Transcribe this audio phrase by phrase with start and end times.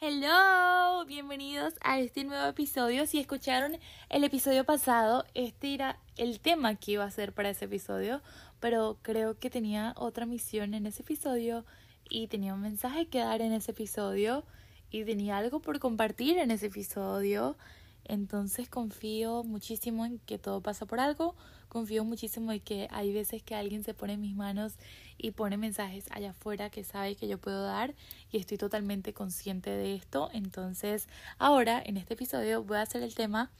[0.00, 3.04] Hello, bienvenidos a este nuevo episodio.
[3.04, 3.78] Si escucharon
[4.10, 8.22] el episodio pasado, este era el tema que iba a ser para ese episodio,
[8.60, 11.64] pero creo que tenía otra misión en ese episodio
[12.08, 14.44] y tenía un mensaje que dar en ese episodio
[14.88, 17.56] y tenía algo por compartir en ese episodio.
[18.04, 21.34] Entonces confío muchísimo en que todo pasa por algo,
[21.68, 24.74] confío muchísimo en que hay veces que alguien se pone en mis manos
[25.16, 27.94] y pone mensajes allá afuera que sabe que yo puedo dar
[28.30, 30.30] y estoy totalmente consciente de esto.
[30.32, 33.50] Entonces ahora en este episodio voy a hacer el tema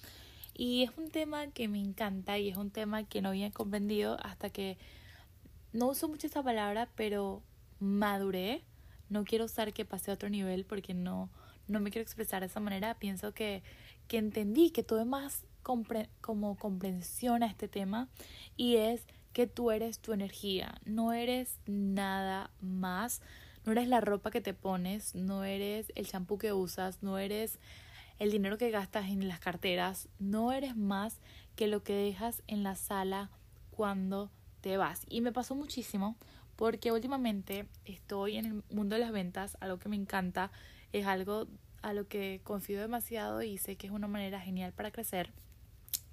[0.55, 4.17] y es un tema que me encanta y es un tema que no había comprendido
[4.23, 4.79] hasta que
[5.73, 7.43] no uso mucho esa palabra, pero
[7.79, 8.65] maduré.
[9.09, 11.31] No quiero usar que pasé a otro nivel porque no,
[11.67, 12.95] no me quiero expresar de esa manera.
[12.99, 13.63] Pienso que
[14.09, 18.09] que entendí que tuve más como comprensión a este tema
[18.57, 23.21] y es que tú eres tu energía, no eres nada más,
[23.65, 27.59] no eres la ropa que te pones, no eres el champú que usas, no eres
[28.19, 31.21] el dinero que gastas en las carteras, no eres más
[31.55, 33.31] que lo que dejas en la sala
[33.71, 35.03] cuando te vas.
[35.09, 36.17] Y me pasó muchísimo
[36.57, 40.51] porque últimamente estoy en el mundo de las ventas, algo que me encanta,
[40.93, 41.47] es algo
[41.83, 45.33] a lo que confío demasiado y sé que es una manera genial para crecer.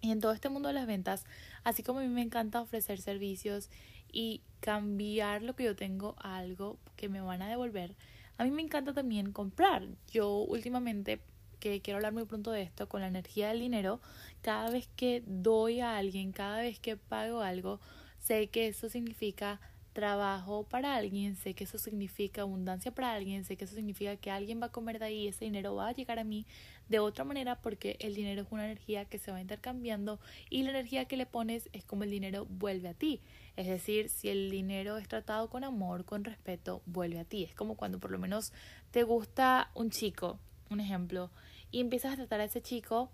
[0.05, 1.25] Y en todo este mundo de las ventas,
[1.63, 3.71] así como a mí me encanta ofrecer servicios
[4.11, 7.95] y cambiar lo que yo tengo a algo que me van a devolver,
[8.37, 9.87] a mí me encanta también comprar.
[10.11, 11.21] Yo últimamente,
[11.59, 13.99] que quiero hablar muy pronto de esto, con la energía del dinero,
[14.43, 17.79] cada vez que doy a alguien, cada vez que pago algo,
[18.19, 19.59] sé que eso significa
[19.95, 24.29] trabajo para alguien, sé que eso significa abundancia para alguien, sé que eso significa que
[24.29, 26.45] alguien va a comer de ahí ese dinero va a llegar a mí
[26.89, 30.19] de otra manera porque el dinero es una energía que se va intercambiando
[30.49, 33.21] y la energía que le pones es como el dinero vuelve a ti.
[33.55, 37.45] Es decir, si el dinero es tratado con amor, con respeto, vuelve a ti.
[37.45, 38.51] Es como cuando por lo menos
[38.91, 40.39] te gusta un chico,
[40.69, 41.31] un ejemplo,
[41.71, 43.11] y empiezas a tratar a ese chico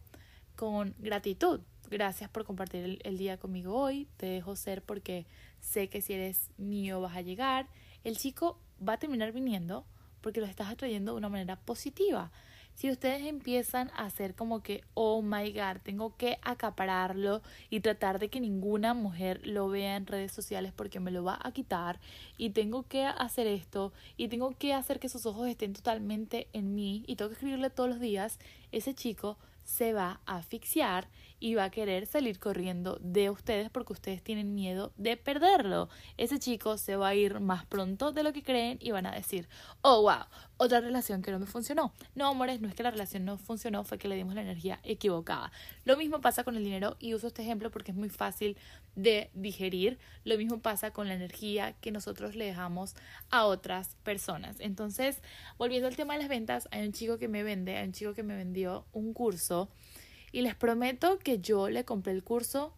[0.55, 1.61] con gratitud.
[1.91, 4.07] Gracias por compartir el, el día conmigo hoy.
[4.17, 5.27] Te dejo ser porque
[5.61, 7.67] sé que si eres mío vas a llegar,
[8.03, 9.85] el chico va a terminar viniendo
[10.19, 12.31] porque lo estás atrayendo de una manera positiva.
[12.73, 18.17] Si ustedes empiezan a hacer como que, oh my god, tengo que acapararlo y tratar
[18.17, 21.99] de que ninguna mujer lo vea en redes sociales porque me lo va a quitar
[22.37, 26.73] y tengo que hacer esto y tengo que hacer que sus ojos estén totalmente en
[26.73, 28.39] mí y tengo que escribirle todos los días,
[28.71, 31.07] ese chico se va a asfixiar
[31.41, 35.89] y va a querer salir corriendo de ustedes porque ustedes tienen miedo de perderlo.
[36.15, 39.11] Ese chico se va a ir más pronto de lo que creen y van a
[39.11, 39.49] decir,
[39.81, 40.25] oh, wow,
[40.57, 41.93] otra relación que no me funcionó.
[42.13, 44.79] No, amores, no es que la relación no funcionó, fue que le dimos la energía
[44.83, 45.51] equivocada.
[45.83, 48.55] Lo mismo pasa con el dinero y uso este ejemplo porque es muy fácil
[48.95, 49.97] de digerir.
[50.23, 52.95] Lo mismo pasa con la energía que nosotros le dejamos
[53.31, 54.57] a otras personas.
[54.59, 55.23] Entonces,
[55.57, 58.13] volviendo al tema de las ventas, hay un chico que me vende, hay un chico
[58.13, 59.69] que me vendió un curso
[60.31, 62.73] y les prometo que yo le compré el curso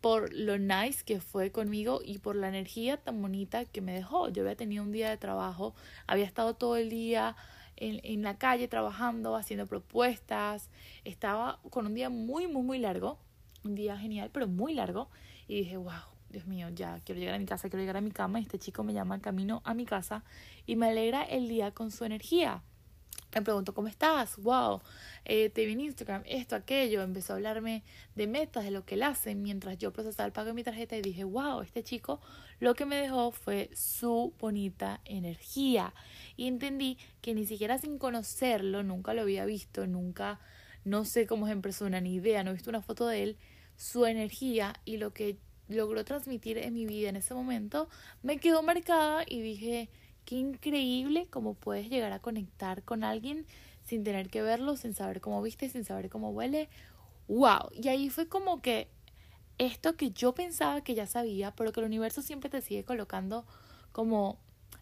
[0.00, 4.28] por lo nice que fue conmigo y por la energía tan bonita que me dejó.
[4.28, 5.74] Yo había tenido un día de trabajo,
[6.06, 7.36] había estado todo el día
[7.76, 10.70] en, en la calle trabajando, haciendo propuestas,
[11.04, 13.18] estaba con un día muy, muy, muy largo,
[13.64, 15.08] un día genial, pero muy largo,
[15.48, 15.92] y dije, wow,
[16.30, 18.58] Dios mío, ya quiero llegar a mi casa, quiero llegar a mi cama, y este
[18.58, 20.24] chico me llama camino a mi casa
[20.66, 22.62] y me alegra el día con su energía.
[23.34, 24.38] Me preguntó, ¿cómo estás?
[24.38, 24.80] Wow,
[25.26, 27.02] eh, te vi en Instagram, esto, aquello.
[27.02, 27.84] Empezó a hablarme
[28.14, 30.96] de metas, de lo que él hace, mientras yo procesaba el pago de mi tarjeta
[30.96, 32.20] y dije, wow, este chico
[32.58, 35.92] lo que me dejó fue su bonita energía.
[36.36, 40.40] Y entendí que ni siquiera sin conocerlo, nunca lo había visto, nunca,
[40.84, 43.36] no sé cómo es en persona, ni idea, no he visto una foto de él,
[43.76, 45.38] su energía y lo que
[45.68, 47.90] logró transmitir en mi vida en ese momento
[48.22, 49.90] me quedó marcada y dije,
[50.28, 53.46] Qué increíble cómo puedes llegar a conectar con alguien
[53.86, 56.68] sin tener que verlo, sin saber cómo viste, sin saber cómo huele.
[57.28, 57.70] ¡Wow!
[57.72, 58.88] Y ahí fue como que
[59.56, 63.46] esto que yo pensaba que ya sabía, pero que el universo siempre te sigue colocando
[63.92, 64.36] como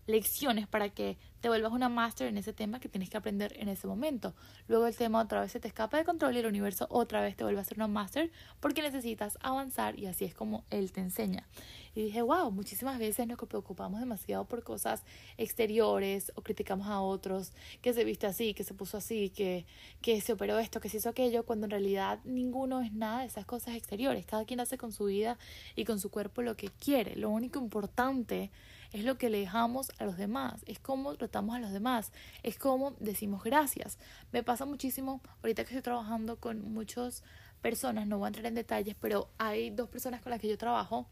[0.07, 3.69] lecciones para que te vuelvas una máster en ese tema que tienes que aprender en
[3.69, 4.35] ese momento.
[4.69, 7.37] Luego el tema otra vez se te escapa de control y el universo otra vez
[7.37, 11.01] te vuelve a hacer una máster porque necesitas avanzar y así es como él te
[11.01, 11.47] enseña.
[11.95, 15.03] Y dije, wow, muchísimas veces nos preocupamos demasiado por cosas
[15.39, 19.65] exteriores o criticamos a otros, que se viste así, que se puso así, que,
[20.03, 23.27] que se operó esto, que se hizo aquello, cuando en realidad ninguno es nada de
[23.27, 24.27] esas cosas exteriores.
[24.27, 25.39] Cada quien hace con su vida
[25.75, 27.17] y con su cuerpo lo que quiere.
[27.17, 28.51] Lo único importante
[28.93, 32.13] es lo que le dejamos a los demás, es cómo tratamos a los demás,
[32.43, 33.99] es cómo decimos gracias.
[34.33, 37.23] Me pasa muchísimo, ahorita que estoy trabajando con muchas
[37.63, 40.59] personas, no voy a entrar en detalles, pero hay dos personas con las que yo
[40.59, 41.07] trabajo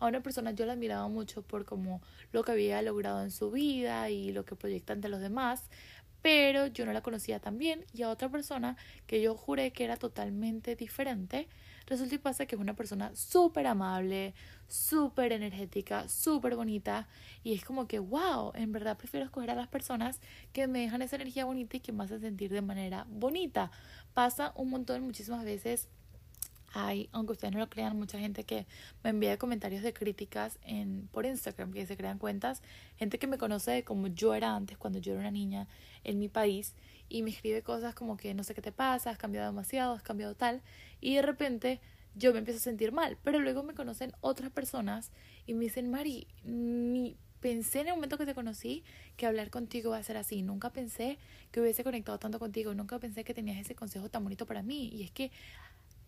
[0.00, 2.02] a una persona yo la admiraba mucho por como
[2.32, 5.62] lo que había logrado en su vida y lo que proyecta ante los demás,
[6.22, 8.76] pero yo no la conocía tan bien y a otra persona
[9.06, 11.48] que yo juré que era totalmente diferente,
[11.86, 14.34] resulta y pasa que es una persona súper amable,
[14.68, 17.08] súper energética, súper bonita
[17.42, 20.20] y es como que, wow, en verdad prefiero escoger a las personas
[20.52, 23.70] que me dejan esa energía bonita y que me hacen sentir de manera bonita.
[24.14, 25.88] Pasa un montón, muchísimas veces
[26.74, 28.66] hay, aunque ustedes no lo crean, mucha gente que
[29.04, 32.62] me envía comentarios de críticas en, por Instagram, que se crean cuentas,
[32.96, 35.68] gente que me conoce de como yo era antes, cuando yo era una niña
[36.02, 36.74] en mi país,
[37.14, 40.02] y me escribe cosas como que no sé qué te pasa, has cambiado demasiado, has
[40.02, 40.62] cambiado tal,
[41.00, 41.80] y de repente
[42.16, 45.12] yo me empiezo a sentir mal, pero luego me conocen otras personas
[45.46, 48.82] y me dicen, Mari, ni pensé en el momento que te conocí
[49.16, 50.42] que hablar contigo va a ser así.
[50.42, 51.18] Nunca pensé
[51.52, 52.74] que hubiese conectado tanto contigo.
[52.74, 54.88] Nunca pensé que tenías ese consejo tan bonito para mí.
[54.88, 55.30] Y es que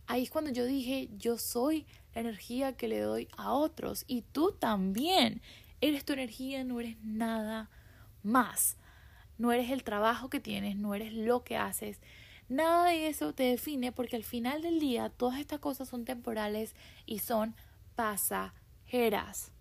[0.07, 4.23] ahí es cuando yo dije, yo soy la energía que le doy a otros y
[4.23, 5.41] tú también.
[5.81, 7.69] Eres tu energía, no eres nada
[8.23, 8.77] más.
[9.39, 12.01] No eres el trabajo que tienes, no eres lo que haces.
[12.49, 16.75] Nada de eso te define porque al final del día todas estas cosas son temporales
[17.05, 17.55] y son
[17.97, 19.53] pasajeras.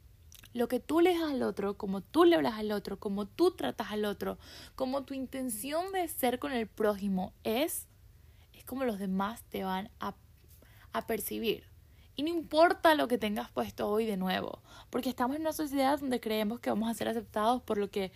[0.53, 3.51] Lo que tú le das al otro, como tú le hablas al otro, como tú
[3.51, 4.37] tratas al otro,
[4.75, 7.87] como tu intención de ser con el prójimo es,
[8.53, 10.15] es como los demás te van a
[10.95, 11.65] a percibir.
[12.15, 15.99] Y no importa lo que tengas puesto hoy de nuevo, porque estamos en una sociedad
[15.99, 18.13] donde creemos que vamos a ser aceptados por lo que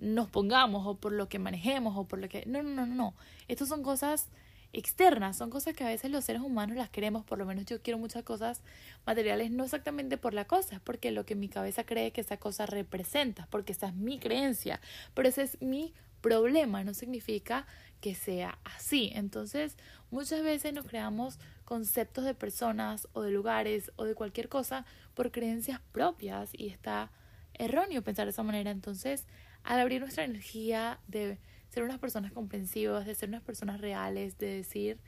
[0.00, 2.44] nos pongamos o por lo que manejemos o por lo que...
[2.46, 3.14] No, no, no, no.
[3.48, 4.28] Estas son cosas
[4.72, 7.82] externas, son cosas que a veces los seres humanos las queremos, por lo menos yo
[7.82, 8.62] quiero muchas cosas
[9.04, 12.36] materiales, no exactamente por la cosa, es porque lo que mi cabeza cree que esa
[12.36, 14.80] cosa representa, porque esa es mi creencia,
[15.14, 17.66] pero ese es mi problema, no significa
[18.00, 19.10] que sea así.
[19.14, 19.76] Entonces,
[20.10, 25.30] muchas veces nos creamos conceptos de personas o de lugares o de cualquier cosa por
[25.30, 27.10] creencias propias y está
[27.54, 28.70] erróneo pensar de esa manera.
[28.70, 29.26] Entonces,
[29.64, 34.46] al abrir nuestra energía de ser unas personas comprensivas, de ser unas personas reales, de
[34.46, 34.98] decir,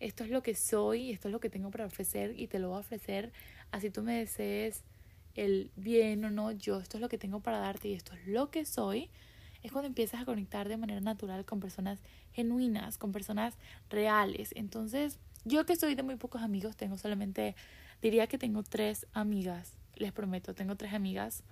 [0.00, 2.68] esto es lo que soy, esto es lo que tengo para ofrecer y te lo
[2.68, 3.32] voy a ofrecer,
[3.70, 4.84] así tú me desees
[5.34, 8.26] el bien o no, yo esto es lo que tengo para darte y esto es
[8.26, 9.10] lo que soy,
[9.62, 11.98] es cuando empiezas a conectar de manera natural con personas
[12.32, 13.54] genuinas, con personas
[13.88, 14.50] reales.
[14.54, 17.56] Entonces, yo que soy de muy pocos amigos, tengo solamente,
[18.02, 21.42] diría que tengo tres amigas, les prometo, tengo tres amigas.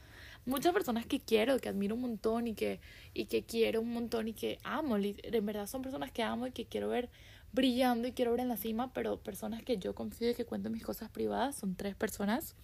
[0.44, 2.80] Muchas personas que quiero, que admiro un montón y que,
[3.14, 4.96] y que quiero un montón y que amo.
[4.96, 7.10] En verdad son personas que amo y que quiero ver
[7.52, 10.70] brillando y quiero ver en la cima, pero personas que yo confío y que cuento
[10.70, 12.56] mis cosas privadas son tres personas.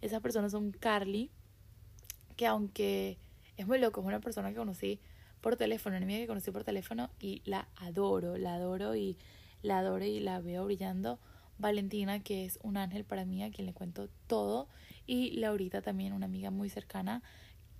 [0.00, 1.30] Esas personas son Carly,
[2.36, 3.18] que aunque
[3.56, 4.98] es muy loco, es una persona que conocí
[5.40, 9.16] por teléfono, una amiga que conocí por teléfono y la adoro, la adoro y
[9.62, 11.20] la adoro y la veo brillando.
[11.62, 14.68] Valentina, que es un ángel para mí, a quien le cuento todo.
[15.06, 17.22] Y Laurita también, una amiga muy cercana,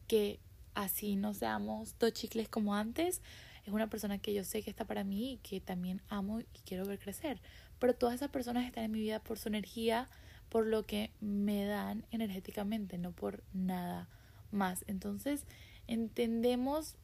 [0.06, 0.40] que
[0.74, 3.20] así no seamos dos chicles como antes,
[3.64, 6.46] es una persona que yo sé que está para mí y que también amo y
[6.64, 7.40] quiero ver crecer.
[7.78, 10.08] Pero todas esas personas están en mi vida por su energía,
[10.48, 14.08] por lo que me dan energéticamente, no por nada
[14.50, 14.84] más.
[14.88, 15.44] Entonces,
[15.86, 16.96] entendemos,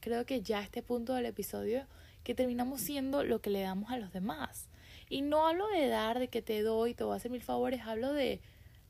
[0.00, 1.86] creo que ya a este punto del episodio,
[2.24, 4.68] que terminamos siendo lo que le damos a los demás.
[5.08, 7.82] Y no hablo de dar, de que te doy, te voy a hacer mil favores,
[7.82, 8.40] hablo de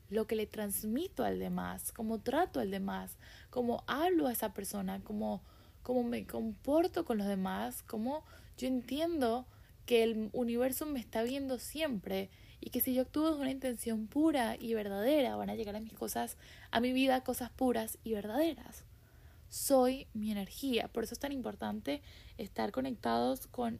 [0.09, 3.17] lo que le transmito al demás, cómo trato al demás,
[3.49, 5.41] cómo hablo a esa persona, cómo,
[5.83, 8.23] cómo me comporto con los demás, cómo
[8.57, 9.45] yo entiendo
[9.85, 14.07] que el universo me está viendo siempre y que si yo actúo de una intención
[14.07, 16.37] pura y verdadera, van a llegar a mis cosas,
[16.71, 18.83] a mi vida cosas puras y verdaderas.
[19.49, 22.01] Soy mi energía, por eso es tan importante
[22.37, 23.79] estar conectados con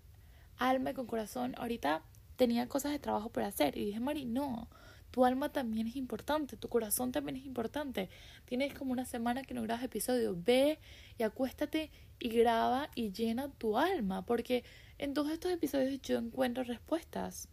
[0.57, 1.55] alma y con corazón.
[1.57, 2.03] Ahorita
[2.37, 4.69] tenía cosas de trabajo por hacer y dije, Mari, no,
[5.11, 8.09] tu alma también es importante, tu corazón también es importante.
[8.45, 10.79] Tienes como una semana que no grabas episodio, ve
[11.17, 14.63] y acuéstate y graba y llena tu alma, porque
[14.97, 17.49] en todos estos episodios yo encuentro respuestas.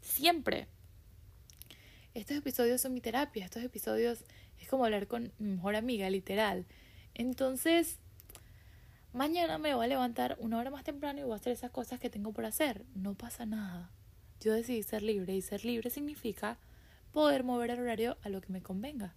[0.00, 0.68] Siempre.
[2.14, 4.24] Estos episodios son mi terapia, estos episodios
[4.58, 6.66] es como hablar con mi mejor amiga, literal.
[7.14, 7.98] Entonces,
[9.12, 12.00] mañana me voy a levantar una hora más temprano y voy a hacer esas cosas
[12.00, 12.84] que tengo por hacer.
[12.94, 13.90] No pasa nada.
[14.40, 16.58] Yo decidí ser libre y ser libre significa
[17.12, 19.14] poder mover el horario a lo que me convenga.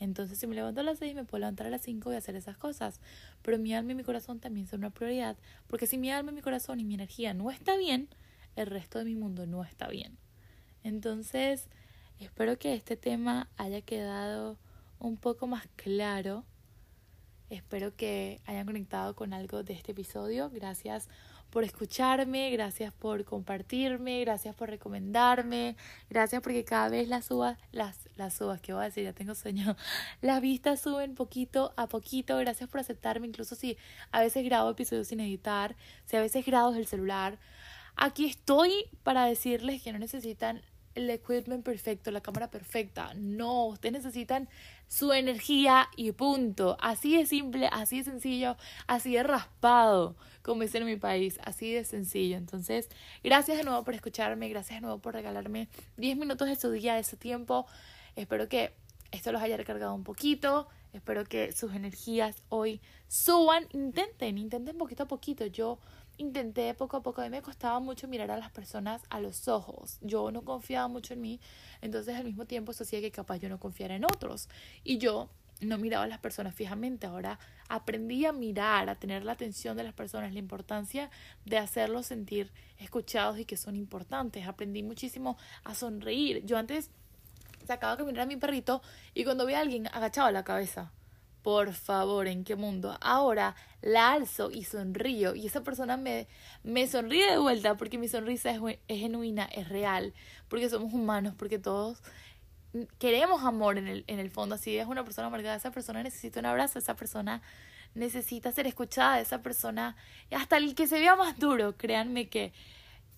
[0.00, 2.34] Entonces, si me levanto a las 6, me puedo levantar a las 5 y hacer
[2.34, 3.00] esas cosas.
[3.42, 5.36] Pero mi alma y mi corazón también son una prioridad,
[5.68, 8.08] porque si mi alma, mi corazón y mi energía no está bien,
[8.56, 10.16] el resto de mi mundo no está bien.
[10.82, 11.68] Entonces,
[12.18, 14.58] espero que este tema haya quedado
[14.98, 16.44] un poco más claro.
[17.50, 20.50] Espero que hayan conectado con algo de este episodio.
[20.50, 21.08] Gracias
[21.50, 25.76] por escucharme, gracias por compartirme, gracias por recomendarme,
[26.08, 29.34] gracias porque cada vez las subas, las, las subas, que voy a decir, ya tengo
[29.34, 29.76] sueño,
[30.22, 33.76] las vistas suben poquito a poquito, gracias por aceptarme, incluso si
[34.12, 35.76] a veces grabo episodios sin editar,
[36.06, 37.38] si a veces grabo el celular,
[37.96, 40.62] aquí estoy para decirles que no necesitan
[40.94, 43.12] el equipment perfecto, la cámara perfecta.
[43.14, 44.48] No, ustedes necesitan
[44.88, 46.76] su energía y punto.
[46.80, 48.56] Así de simple, así de sencillo,
[48.86, 52.36] así de raspado, como dicen en mi país, así de sencillo.
[52.36, 52.88] Entonces,
[53.22, 56.94] gracias de nuevo por escucharme, gracias de nuevo por regalarme 10 minutos de su día,
[56.94, 57.66] de su tiempo.
[58.16, 58.74] Espero que
[59.12, 60.68] esto los haya recargado un poquito.
[60.92, 63.66] Espero que sus energías hoy suban.
[63.72, 65.46] Intenten, intenten poquito a poquito.
[65.46, 65.78] Yo
[66.20, 69.48] intenté poco a poco, a mí me costaba mucho mirar a las personas a los
[69.48, 69.98] ojos.
[70.02, 71.40] Yo no confiaba mucho en mí,
[71.80, 74.48] entonces al mismo tiempo eso hacía que capaz yo no confiara en otros.
[74.84, 77.06] Y yo no miraba a las personas fijamente.
[77.06, 81.10] Ahora aprendí a mirar, a tener la atención de las personas, la importancia
[81.44, 84.46] de hacerlos sentir escuchados y que son importantes.
[84.46, 86.44] Aprendí muchísimo a sonreír.
[86.44, 86.90] Yo antes
[87.66, 88.82] sacaba a caminar a mi perrito
[89.14, 90.92] y cuando veía a alguien agachaba la cabeza.
[91.42, 92.96] Por favor, ¿en qué mundo?
[93.00, 96.28] Ahora la alzo y sonrío y esa persona me,
[96.62, 100.12] me sonríe de vuelta porque mi sonrisa es, es genuina, es real,
[100.48, 102.02] porque somos humanos, porque todos
[102.98, 104.56] queremos amor en el, en el fondo.
[104.56, 107.42] Si es una persona amargada, esa persona necesita un abrazo, esa persona
[107.94, 109.96] necesita ser escuchada, esa persona,
[110.30, 112.52] hasta el que se vea más duro, créanme que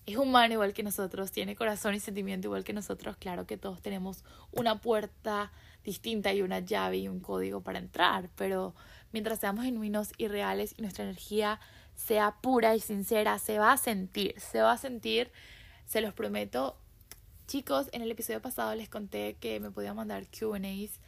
[0.06, 3.16] es humano igual que nosotros, tiene corazón y sentimiento igual que nosotros.
[3.18, 5.52] Claro que todos tenemos una puerta
[5.84, 8.74] distinta y una llave y un código para entrar, pero
[9.12, 11.60] mientras seamos genuinos y reales y nuestra energía
[11.94, 15.30] sea pura y sincera, se va a sentir, se va a sentir,
[15.84, 16.76] se los prometo.
[17.46, 21.00] Chicos, en el episodio pasado les conté que me podían mandar QAs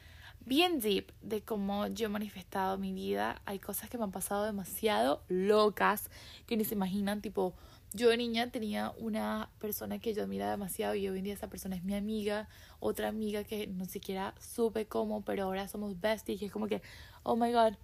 [0.47, 3.41] bien deep de cómo yo he manifestado mi vida.
[3.47, 6.11] Hay cosas que me han pasado demasiado locas
[6.47, 7.55] que ni se imaginan, tipo
[7.95, 11.49] yo de niña tenía una persona que yo admiraba demasiado y hoy en día esa
[11.49, 12.49] persona es mi amiga,
[12.81, 16.83] otra amiga que no siquiera supe cómo, pero ahora somos besties y es como que,
[17.23, 17.75] oh my god,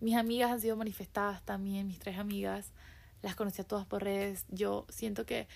[0.00, 2.70] mis amigas han sido manifestadas también, mis tres amigas,
[3.20, 5.48] las conocí a todas por redes, yo siento que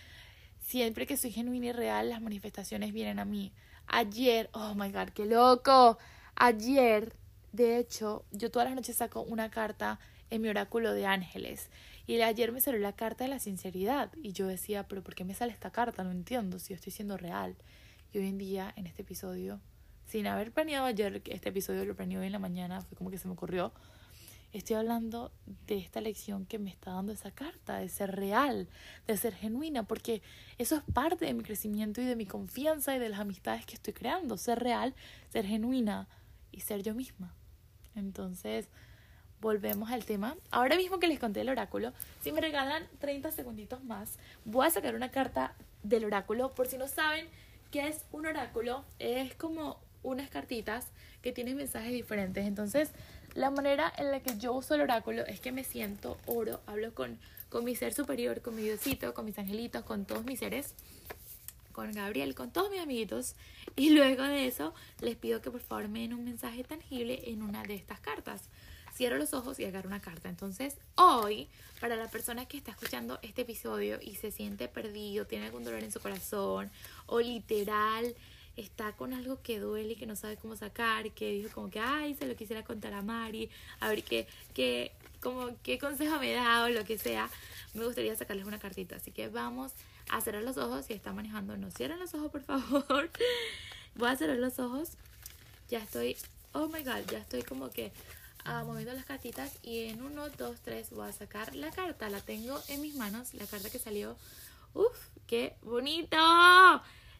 [0.58, 3.52] siempre que soy genuina y real, las manifestaciones vienen a mí.
[3.86, 5.96] Ayer, oh my god, qué loco,
[6.34, 7.14] ayer,
[7.52, 11.70] de hecho, yo todas las noches saco una carta en mi oráculo de ángeles
[12.07, 15.25] y ayer me salió la carta de la sinceridad y yo decía, pero ¿por qué
[15.25, 16.04] me sale esta carta?
[16.04, 17.57] No entiendo si yo estoy siendo real.
[18.12, 19.61] Y hoy en día, en este episodio,
[20.07, 23.19] sin haber planeado ayer, este episodio lo planeé hoy en la mañana, fue como que
[23.19, 23.73] se me ocurrió,
[24.52, 25.30] estoy hablando
[25.66, 28.69] de esta lección que me está dando esa carta, de ser real,
[29.07, 30.23] de ser genuina, porque
[30.59, 33.75] eso es parte de mi crecimiento y de mi confianza y de las amistades que
[33.75, 34.95] estoy creando, ser real,
[35.28, 36.09] ser genuina
[36.50, 37.35] y ser yo misma.
[37.95, 38.69] Entonces,
[39.40, 40.37] volvemos al tema.
[40.50, 41.92] Ahora mismo que les conté el oráculo,
[42.23, 46.50] si me regalan 30 segunditos más, voy a sacar una carta del oráculo.
[46.54, 47.26] Por si no saben
[47.70, 50.88] qué es un oráculo, es como unas cartitas
[51.23, 52.47] que tienen mensajes diferentes.
[52.47, 52.90] Entonces,
[53.35, 56.94] la manera en la que yo uso el oráculo es que me siento oro, hablo
[56.94, 57.18] con,
[57.49, 60.75] con mi ser superior, con mi diosito, con mis angelitos, con todos mis seres,
[61.73, 63.37] con Gabriel, con todos mis amiguitos.
[63.76, 67.42] Y luego de eso, les pido que por favor me den un mensaje tangible en
[67.42, 68.49] una de estas cartas
[69.00, 70.28] cierro los ojos y agarro una carta.
[70.28, 71.49] Entonces, hoy,
[71.80, 75.83] para la persona que está escuchando este episodio y se siente perdido, tiene algún dolor
[75.83, 76.71] en su corazón
[77.07, 78.14] o literal
[78.57, 81.80] está con algo que duele y que no sabe cómo sacar, que dijo como que,
[81.80, 83.49] ay, se lo quisiera contar a Mari,
[83.80, 84.92] a ver qué, qué,
[85.23, 87.30] como, qué consejo me da o lo que sea,
[87.73, 88.97] me gustaría sacarles una cartita.
[88.97, 89.73] Así que vamos
[90.11, 90.85] a cerrar los ojos.
[90.85, 93.09] Si está manejando, no cierren los ojos, por favor.
[93.95, 94.90] Voy a cerrar los ojos.
[95.71, 96.19] Ya estoy,
[96.52, 97.92] oh my god, ya estoy como que
[98.44, 102.09] moviendo las cartitas y en uno, dos, tres voy a sacar la carta.
[102.11, 104.16] La tengo en mis manos, la carta que salió.
[104.75, 105.09] ¡Uf!
[105.26, 106.16] ¡Qué bonito!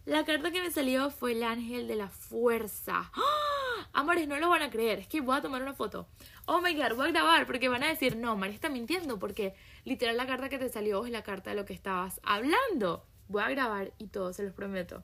[0.07, 3.11] La carta que me salió fue el ángel de la fuerza.
[3.15, 3.89] ¡Ah!
[3.93, 5.01] Amores, no lo van a creer.
[5.01, 6.09] Es que voy a tomar una foto.
[6.47, 9.55] Oh my god, voy a grabar porque van a decir, no, María está mintiendo porque
[9.85, 13.05] literal la carta que te salió es la carta de lo que estabas hablando.
[13.29, 15.03] Voy a grabar y todo, se los prometo.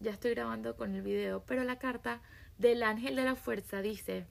[0.00, 2.20] Ya estoy grabando con el video, pero la carta
[2.58, 4.26] del ángel de la fuerza dice,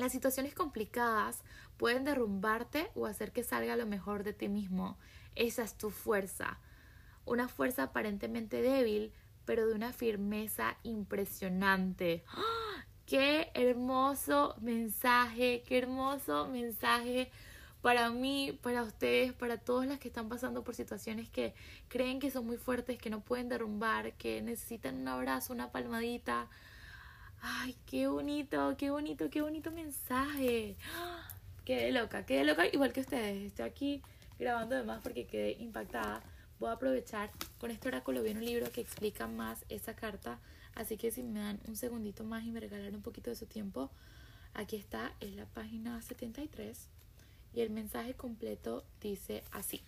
[0.00, 1.42] Las situaciones complicadas
[1.76, 4.96] pueden derrumbarte o hacer que salga lo mejor de ti mismo.
[5.34, 6.58] Esa es tu fuerza.
[7.26, 9.12] Una fuerza aparentemente débil,
[9.44, 12.24] pero de una firmeza impresionante.
[13.04, 17.30] Qué hermoso mensaje, qué hermoso mensaje
[17.82, 21.52] para mí, para ustedes, para todas las que están pasando por situaciones que
[21.88, 26.48] creen que son muy fuertes, que no pueden derrumbar, que necesitan un abrazo, una palmadita.
[27.42, 30.76] Ay, qué bonito, qué bonito, qué bonito mensaje.
[31.64, 33.46] Quedé loca, quedé loca igual que ustedes.
[33.46, 34.02] Estoy aquí
[34.38, 36.22] grabando además porque quedé impactada.
[36.58, 40.38] Voy a aprovechar, con este oráculo viene un libro que explica más esa carta.
[40.74, 43.46] Así que si me dan un segundito más y me regalan un poquito de su
[43.46, 43.90] tiempo,
[44.54, 46.88] aquí está, es la página 73.
[47.54, 49.82] Y el mensaje completo dice así.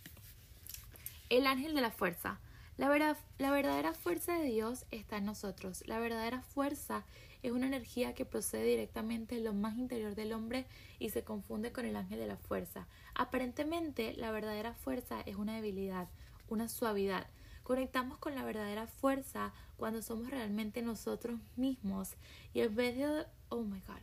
[1.30, 2.38] El ángel de la fuerza.
[2.76, 5.82] La, la verdadera fuerza de Dios está en nosotros.
[5.86, 7.04] La verdadera fuerza
[7.42, 10.66] es una energía que procede directamente de lo más interior del hombre
[10.98, 12.86] y se confunde con el ángel de la fuerza.
[13.14, 16.08] Aparentemente, la verdadera fuerza es una debilidad,
[16.48, 17.26] una suavidad.
[17.62, 22.14] Conectamos con la verdadera fuerza cuando somos realmente nosotros mismos
[22.54, 23.26] y en vez de...
[23.48, 24.00] Oh my god.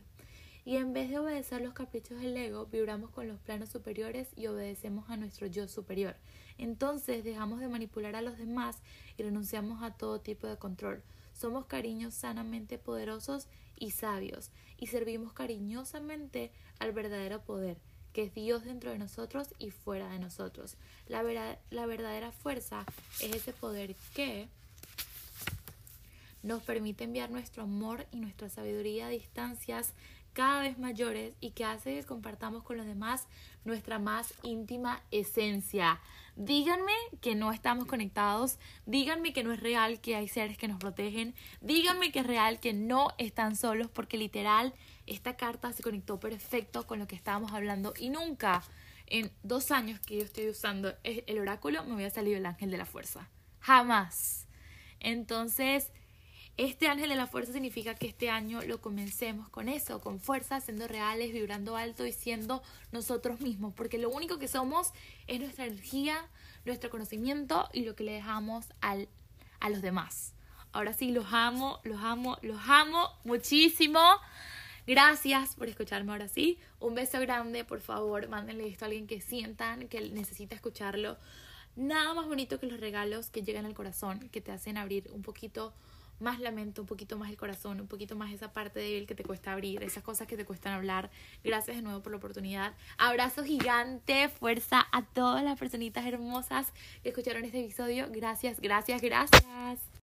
[0.64, 4.46] Y en vez de obedecer los caprichos del ego, vibramos con los planos superiores y
[4.46, 6.16] obedecemos a nuestro yo superior.
[6.58, 8.78] Entonces dejamos de manipular a los demás
[9.16, 11.02] y renunciamos a todo tipo de control.
[11.40, 17.78] Somos cariños sanamente poderosos y sabios y servimos cariñosamente al verdadero poder,
[18.12, 20.76] que es Dios dentro de nosotros y fuera de nosotros.
[21.08, 21.22] La,
[21.70, 22.84] la verdadera fuerza
[23.22, 24.48] es ese poder que
[26.42, 29.94] nos permite enviar nuestro amor y nuestra sabiduría a distancias
[30.34, 33.26] cada vez mayores y que hace que compartamos con los demás
[33.64, 36.00] nuestra más íntima esencia.
[36.36, 40.78] Díganme que no estamos conectados, díganme que no es real que hay seres que nos
[40.78, 44.74] protegen, díganme que es real que no están solos porque literal
[45.06, 48.62] esta carta se conectó perfecto con lo que estábamos hablando y nunca
[49.06, 52.78] en dos años que yo estoy usando el oráculo me había salido el ángel de
[52.78, 53.28] la fuerza.
[53.58, 54.46] Jamás.
[55.00, 55.90] Entonces,
[56.56, 60.60] este ángel de la fuerza significa que este año lo comencemos con eso, con fuerza,
[60.60, 64.92] siendo reales, vibrando alto y siendo nosotros mismos, porque lo único que somos
[65.26, 66.28] es nuestra energía,
[66.64, 69.08] nuestro conocimiento y lo que le dejamos al,
[69.60, 70.34] a los demás.
[70.72, 74.00] Ahora sí, los amo, los amo, los amo muchísimo.
[74.86, 76.58] Gracias por escucharme ahora sí.
[76.78, 81.16] Un beso grande, por favor, mándenle esto a alguien que sientan que necesita escucharlo.
[81.74, 85.22] Nada más bonito que los regalos que llegan al corazón, que te hacen abrir un
[85.22, 85.72] poquito
[86.20, 89.24] más lamento, un poquito más el corazón, un poquito más esa parte débil que te
[89.24, 91.10] cuesta abrir, esas cosas que te cuestan hablar.
[91.42, 92.74] Gracias de nuevo por la oportunidad.
[92.98, 98.06] Abrazo gigante, fuerza a todas las personitas hermosas que escucharon este episodio.
[98.10, 99.89] Gracias, gracias, gracias.